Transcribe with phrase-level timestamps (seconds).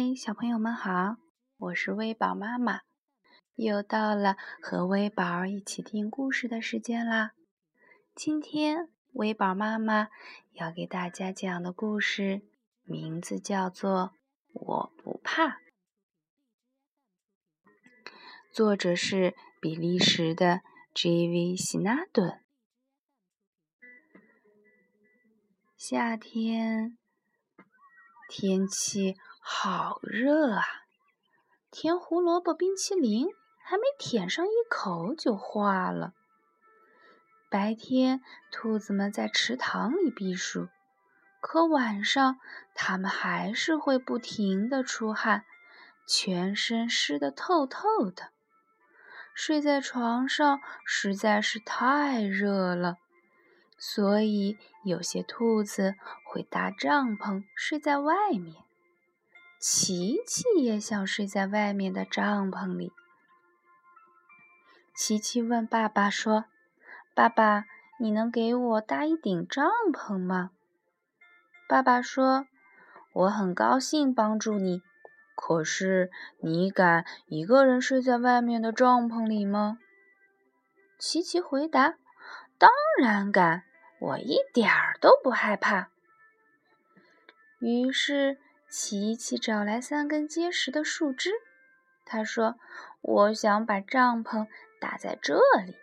[0.00, 1.16] 嗨，小朋友们好，
[1.56, 2.82] 我是微宝妈妈，
[3.56, 7.32] 又到了和微宝一起听故事的时间啦。
[8.14, 10.06] 今天微宝妈妈
[10.52, 12.42] 要给大家讲的故事
[12.84, 14.12] 名字叫做
[14.60, 15.48] 《我不怕》，
[18.52, 20.60] 作者是比利时的
[20.94, 21.56] J.V.
[21.56, 22.40] 希纳顿。
[25.76, 26.96] 夏天，
[28.28, 29.16] 天气
[29.50, 30.62] 好热啊！
[31.70, 33.28] 甜胡萝卜冰淇淋
[33.64, 36.12] 还没舔上一口就化了。
[37.48, 38.20] 白天，
[38.52, 40.68] 兔子们在池塘里避暑，
[41.40, 42.38] 可晚上，
[42.74, 45.46] 它们还是会不停地出汗，
[46.06, 48.28] 全身湿得透透的。
[49.34, 52.96] 睡在床上实在是太热了。
[53.78, 55.94] 所以，有些兔子
[56.26, 58.67] 会搭帐篷睡在外面。
[59.58, 62.92] 琪琪也想睡在外面的帐篷里。
[64.94, 66.44] 琪琪问爸爸说
[67.14, 67.64] ：“爸爸，
[67.98, 70.50] 你能给我搭一顶帐篷吗？”
[71.68, 72.46] 爸爸说
[73.12, 74.82] ：“我很高兴帮助你，
[75.34, 79.78] 可是你敢一个人睡在外面的帐篷里吗？”
[80.98, 81.96] 琪琪回答
[82.58, 82.70] ：“当
[83.00, 83.64] 然敢。”
[84.00, 85.90] 我一点儿都不害怕。
[87.58, 91.30] 于是，琪琪找来三根结实的树枝。
[92.04, 92.58] 他说
[93.02, 94.46] ：“我想把帐篷
[94.80, 95.76] 搭在这里。”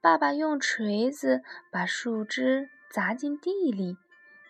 [0.00, 3.96] 爸爸用锤子把树枝砸进地里，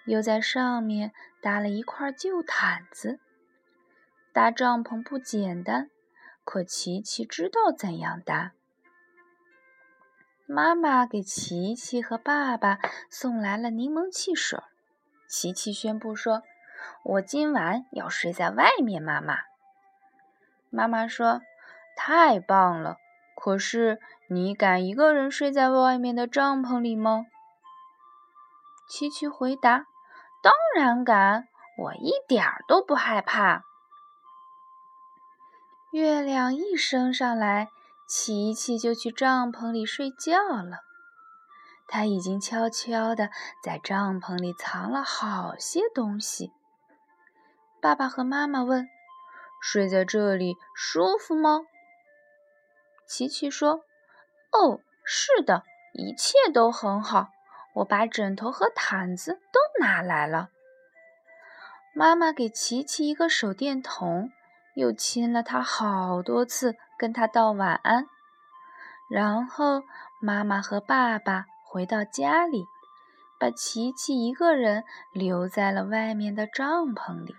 [0.05, 3.19] 又在上面搭了一块旧毯子。
[4.33, 5.91] 搭帐篷不简单，
[6.45, 8.53] 可琪琪知道怎样搭。
[10.47, 12.79] 妈妈给琪琪和爸爸
[13.11, 14.61] 送来了柠檬汽水。
[15.27, 16.43] 琪琪宣布说
[17.03, 19.39] ：“我今晚要睡在外面。”妈妈，
[20.71, 21.41] 妈妈说
[21.97, 22.97] ：“太棒了！
[23.37, 27.27] 可是你敢一个人睡在外面的帐篷里吗？”
[28.89, 29.87] 琪琪回答
[30.43, 33.65] ：“当然敢，我一点儿都不害怕。”
[35.93, 37.69] 月亮一升上来。
[38.09, 40.79] 琪琪就去帐篷里睡觉了。
[41.89, 43.31] 他已经悄悄地
[43.65, 46.53] 在帐篷里藏了好些东西。
[47.87, 48.89] 爸爸和妈妈问
[49.63, 51.61] ：“睡在这里舒服吗？”
[53.07, 53.85] 琪琪说
[54.51, 57.29] ：“哦，是的，一切都很好。
[57.75, 60.49] 我把枕头和毯子都拿来了。”
[61.95, 64.33] 妈妈给琪琪一个手电筒，
[64.75, 66.75] 又亲了他好多次。
[66.99, 68.09] 跟他道晚安，
[69.09, 69.85] 然后
[70.21, 72.65] 妈妈和爸爸回到家里，
[73.39, 74.83] 把琪琪一个人
[75.13, 76.67] 留在了外面的帐
[76.97, 77.37] 篷里。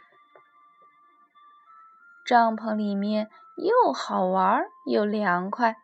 [2.27, 5.77] 帐篷里面又好玩又凉快。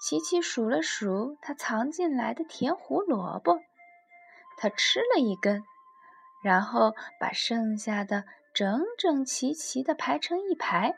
[0.00, 3.60] 琪琪数了数他藏进来的甜胡萝卜，
[4.56, 5.62] 他吃了一根，
[6.42, 10.96] 然后把剩下的整整齐齐地排成一排。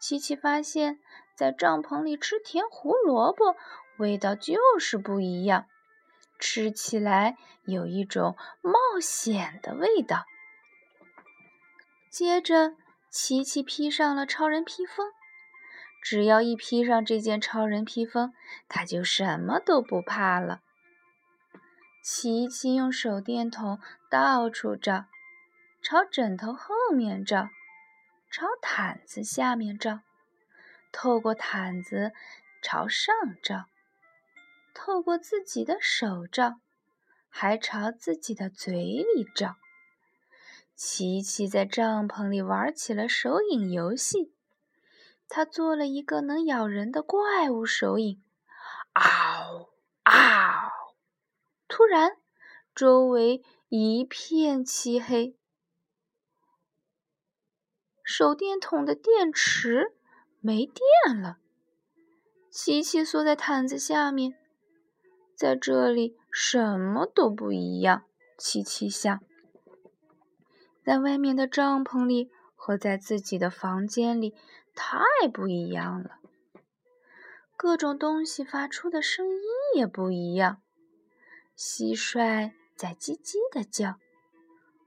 [0.00, 0.98] 琪琪发现，
[1.36, 3.54] 在帐篷里吃甜胡萝卜，
[3.98, 5.66] 味道就是不一样，
[6.40, 10.24] 吃起来有一种冒险的味道。
[12.10, 12.74] 接着，
[13.12, 15.12] 琪琪披上了超人披风。
[16.02, 18.32] 只要一披上这件超人披风，
[18.68, 20.62] 他就什么都不怕了。
[22.02, 23.78] 琪琪用手电筒
[24.10, 25.04] 到处照，
[25.82, 27.50] 朝枕头后面照。
[28.30, 30.00] 朝毯子下面照，
[30.90, 32.12] 透过毯子
[32.62, 33.66] 朝上照，
[34.72, 36.54] 透过自己的手照，
[37.28, 39.56] 还朝自己的嘴里照。
[40.84, 44.32] 琪琪在帐篷里玩起了手影游戏，
[45.28, 48.20] 他做了一个能咬人的怪物手影，
[48.92, 49.70] 嗷
[50.02, 50.72] 嗷！
[51.68, 52.16] 突然，
[52.74, 55.36] 周围一片漆黑。
[58.02, 59.94] 手电筒的电池
[60.40, 61.38] 没电了。
[62.50, 64.34] 琪琪缩在毯子下面，
[65.36, 68.02] 在这里什么都不一样。
[68.36, 69.22] 琪琪想，
[70.84, 74.34] 在外面的帐篷里和在自己的房间里
[74.74, 75.02] 太
[75.32, 76.18] 不一样了。
[77.56, 79.42] 各种东西发出的声音
[79.74, 80.60] 也不一样。
[81.56, 83.98] 蟋蟀在叽叽的叫，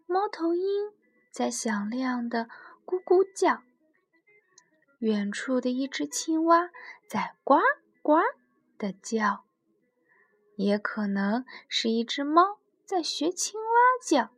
[0.06, 0.92] 猫头鹰
[1.32, 2.50] 在响亮的。
[2.86, 3.64] 咕咕叫，
[5.00, 6.70] 远处的一只青蛙
[7.08, 7.56] 在呱
[8.04, 8.20] 呱
[8.78, 9.44] 的叫，
[10.56, 13.68] 也可能是一只猫在学青蛙
[14.08, 14.30] 叫，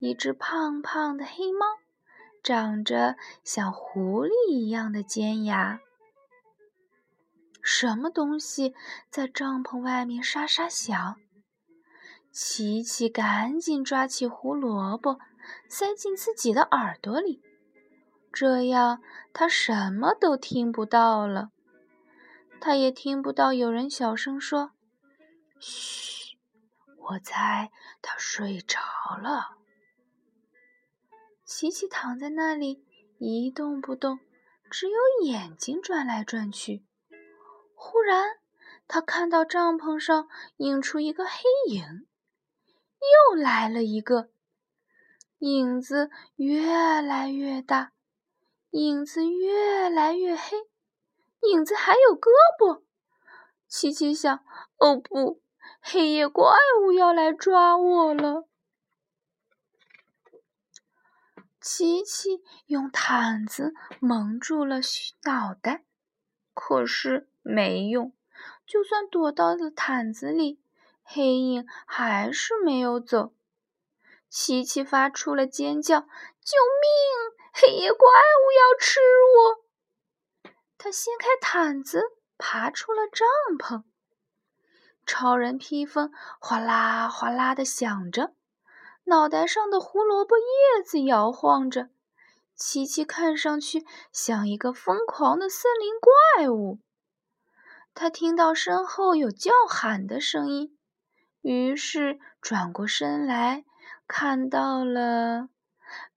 [0.00, 1.66] 一只胖胖的黑猫，
[2.42, 5.78] 长着像狐狸一样的尖牙。
[7.60, 8.74] 什么东西
[9.10, 11.16] 在帐篷外面沙沙响？
[12.32, 15.20] 琪琪赶紧抓起胡萝卜，
[15.68, 17.42] 塞进自己的耳朵里，
[18.32, 19.02] 这样
[19.34, 21.50] 他什么都听不到了。
[22.58, 24.72] 他也听不到有人小声说
[25.60, 26.38] ：“嘘，
[26.96, 27.70] 我猜
[28.00, 28.80] 他睡着
[29.20, 29.56] 了。”
[31.52, 32.86] 琪琪躺在那里
[33.18, 34.20] 一动不动，
[34.70, 36.86] 只有眼睛转来转去。
[37.74, 38.38] 忽然，
[38.86, 42.06] 他看到帐篷上映出一个黑影，
[43.32, 44.30] 又来了一个。
[45.40, 47.90] 影子越来越大，
[48.70, 50.56] 影子越来越黑。
[51.50, 52.30] 影子还有胳
[52.60, 52.84] 膊，
[53.66, 54.44] 琪琪想
[54.78, 55.42] ：“哦不，
[55.80, 56.52] 黑夜怪
[56.84, 58.46] 物要来抓我了。”
[61.60, 64.80] 琪琪用毯子蒙住了
[65.24, 65.84] 脑袋，
[66.54, 68.14] 可是没用。
[68.66, 70.62] 就算躲到了毯子里，
[71.02, 73.34] 黑影还是没有走。
[74.28, 76.00] 琪琪发出了尖叫
[76.40, 77.36] ：“救命！
[77.52, 79.00] 黑夜怪物要吃
[79.36, 82.02] 我！”他掀开毯子，
[82.38, 83.28] 爬出了帐
[83.58, 83.82] 篷。
[85.04, 88.32] 超人披风哗啦哗啦的响着，
[89.04, 91.88] 脑袋上的胡萝卜叶子摇晃着。
[92.54, 96.78] 琪琪看上去像一个疯狂的森林怪物。
[97.94, 100.78] 他听到身后有叫喊的声音，
[101.40, 103.64] 于是转过身来，
[104.06, 105.48] 看到了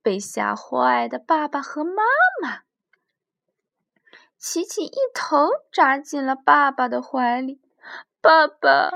[0.01, 2.03] 被吓坏的爸爸和妈
[2.41, 2.63] 妈。
[4.37, 7.61] 琪琪一头扎进了爸爸的怀里。
[8.21, 8.91] 爸爸，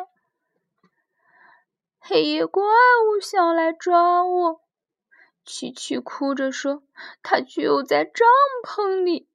[2.10, 4.62] 黑夜怪物想来抓我。
[5.44, 6.84] 琪琪哭着说
[7.22, 8.26] ：“他就在帐
[8.64, 9.28] 篷里。”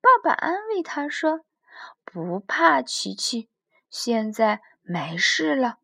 [0.00, 1.44] 爸爸安慰他说
[2.06, 3.50] ：“不怕，琪琪，
[3.90, 5.76] 现在没事了。”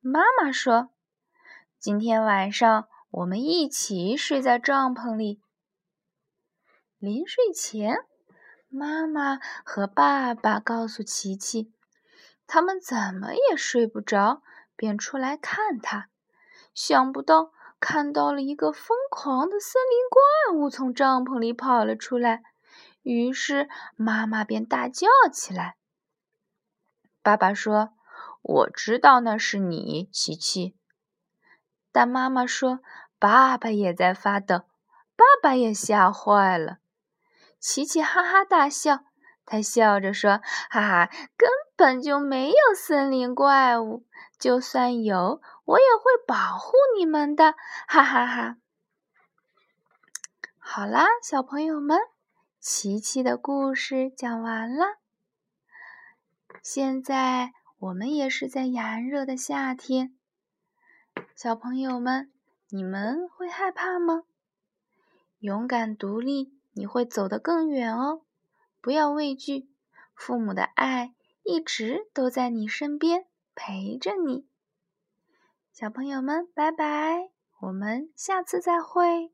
[0.00, 0.90] 妈妈说
[1.80, 5.40] ：“今天晚上我们一起睡在帐篷里。”
[7.00, 8.04] 临睡前，
[8.68, 11.72] 妈妈和爸爸告诉琪琪，
[12.52, 14.42] 他们怎么也睡不着，
[14.74, 16.08] 便出来看他。
[16.74, 22.42] 想不到看到了一个疯狂的森林怪物从帐篷里跑了出来，
[23.02, 25.76] 于是妈妈便大叫起来。
[27.22, 27.92] 爸爸说
[28.42, 30.76] ：“我知道那是你，琪琪。”
[31.92, 32.80] 但妈妈说
[33.20, 34.64] ：“爸爸也在发抖，
[35.14, 36.78] 爸爸也吓坏了。”
[37.60, 39.04] 琪琪哈哈大笑，
[39.50, 44.06] 他笑着说：“哈哈，根本就没有森林怪物，
[44.38, 47.54] 就算有，我也会保护你们的。”
[47.88, 48.56] 哈哈哈！
[50.56, 51.98] 好啦，小朋友们，
[52.60, 54.98] 琪琪的故事讲完了。
[56.62, 60.14] 现在我们也是在炎热的夏天，
[61.34, 62.32] 小朋友们，
[62.68, 64.22] 你们会害怕吗？
[65.40, 66.54] 勇敢独立。
[66.72, 68.22] 你会走得更远哦！
[68.80, 69.68] 不要畏惧，
[70.14, 74.46] 父母的爱一直都在你身边陪着你。
[75.72, 79.32] 小朋友们，拜拜，我们下次再会。